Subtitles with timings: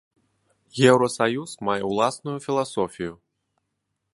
[0.91, 3.13] Еўрасаюз мае ўласную філасофію.